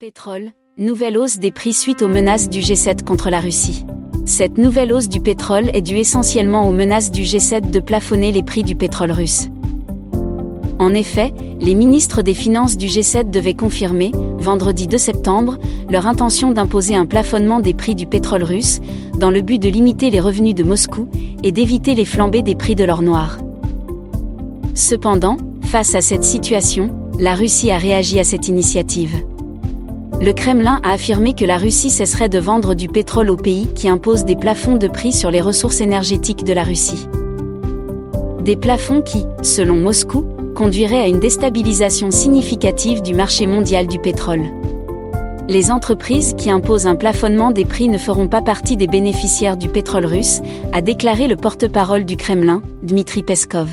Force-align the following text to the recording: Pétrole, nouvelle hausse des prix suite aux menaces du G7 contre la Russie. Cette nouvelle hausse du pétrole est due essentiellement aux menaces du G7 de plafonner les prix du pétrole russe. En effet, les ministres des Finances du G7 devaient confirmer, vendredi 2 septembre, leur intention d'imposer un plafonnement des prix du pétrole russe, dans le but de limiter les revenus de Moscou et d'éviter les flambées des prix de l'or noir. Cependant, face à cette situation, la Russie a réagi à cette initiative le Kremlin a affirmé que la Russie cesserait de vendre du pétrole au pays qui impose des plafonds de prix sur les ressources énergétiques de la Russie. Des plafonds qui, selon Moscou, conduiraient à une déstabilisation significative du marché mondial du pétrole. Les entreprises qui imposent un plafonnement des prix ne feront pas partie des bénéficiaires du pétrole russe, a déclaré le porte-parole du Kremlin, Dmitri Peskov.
Pétrole, 0.00 0.52
nouvelle 0.78 1.18
hausse 1.18 1.38
des 1.38 1.50
prix 1.50 1.74
suite 1.74 2.00
aux 2.00 2.08
menaces 2.08 2.48
du 2.48 2.60
G7 2.60 3.04
contre 3.04 3.28
la 3.28 3.38
Russie. 3.38 3.84
Cette 4.24 4.56
nouvelle 4.56 4.94
hausse 4.94 5.10
du 5.10 5.20
pétrole 5.20 5.68
est 5.74 5.82
due 5.82 5.98
essentiellement 5.98 6.66
aux 6.66 6.72
menaces 6.72 7.10
du 7.10 7.20
G7 7.20 7.70
de 7.70 7.80
plafonner 7.80 8.32
les 8.32 8.42
prix 8.42 8.62
du 8.62 8.74
pétrole 8.74 9.10
russe. 9.12 9.50
En 10.78 10.94
effet, 10.94 11.34
les 11.60 11.74
ministres 11.74 12.22
des 12.22 12.32
Finances 12.32 12.78
du 12.78 12.86
G7 12.86 13.28
devaient 13.28 13.52
confirmer, 13.52 14.10
vendredi 14.38 14.86
2 14.86 14.96
septembre, 14.96 15.58
leur 15.90 16.06
intention 16.06 16.52
d'imposer 16.52 16.94
un 16.94 17.04
plafonnement 17.04 17.60
des 17.60 17.74
prix 17.74 17.94
du 17.94 18.06
pétrole 18.06 18.44
russe, 18.44 18.80
dans 19.18 19.30
le 19.30 19.42
but 19.42 19.58
de 19.58 19.68
limiter 19.68 20.08
les 20.08 20.20
revenus 20.20 20.54
de 20.54 20.64
Moscou 20.64 21.10
et 21.42 21.52
d'éviter 21.52 21.94
les 21.94 22.06
flambées 22.06 22.40
des 22.40 22.54
prix 22.54 22.74
de 22.74 22.84
l'or 22.84 23.02
noir. 23.02 23.36
Cependant, 24.72 25.36
face 25.60 25.94
à 25.94 26.00
cette 26.00 26.24
situation, 26.24 26.88
la 27.18 27.34
Russie 27.34 27.70
a 27.70 27.76
réagi 27.76 28.18
à 28.18 28.24
cette 28.24 28.48
initiative 28.48 29.24
le 30.20 30.34
Kremlin 30.34 30.80
a 30.82 30.92
affirmé 30.92 31.34
que 31.34 31.46
la 31.46 31.56
Russie 31.56 31.88
cesserait 31.88 32.28
de 32.28 32.38
vendre 32.38 32.74
du 32.74 32.88
pétrole 32.88 33.30
au 33.30 33.36
pays 33.36 33.68
qui 33.74 33.88
impose 33.88 34.26
des 34.26 34.36
plafonds 34.36 34.76
de 34.76 34.86
prix 34.86 35.12
sur 35.12 35.30
les 35.30 35.40
ressources 35.40 35.80
énergétiques 35.80 36.44
de 36.44 36.52
la 36.52 36.62
Russie. 36.62 37.08
Des 38.44 38.56
plafonds 38.56 39.00
qui, 39.00 39.24
selon 39.42 39.76
Moscou, 39.76 40.26
conduiraient 40.54 41.00
à 41.00 41.08
une 41.08 41.20
déstabilisation 41.20 42.10
significative 42.10 43.00
du 43.00 43.14
marché 43.14 43.46
mondial 43.46 43.86
du 43.86 43.98
pétrole. 43.98 44.42
Les 45.48 45.70
entreprises 45.70 46.34
qui 46.36 46.50
imposent 46.50 46.86
un 46.86 46.96
plafonnement 46.96 47.50
des 47.50 47.64
prix 47.64 47.88
ne 47.88 47.98
feront 47.98 48.28
pas 48.28 48.42
partie 48.42 48.76
des 48.76 48.86
bénéficiaires 48.86 49.56
du 49.56 49.68
pétrole 49.68 50.06
russe, 50.06 50.42
a 50.72 50.82
déclaré 50.82 51.28
le 51.28 51.36
porte-parole 51.36 52.04
du 52.04 52.16
Kremlin, 52.16 52.62
Dmitri 52.82 53.22
Peskov. 53.22 53.68